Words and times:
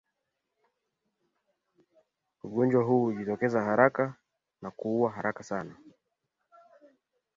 Ugonjwa 2.43 2.83
huu 2.83 3.03
hujitokeza 3.05 3.61
haraka 3.63 4.15
na 4.61 4.71
kuua 4.71 5.11
haraka 5.11 5.43
sana 5.43 5.75